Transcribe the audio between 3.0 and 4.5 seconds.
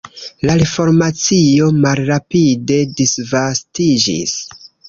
disvastiĝis.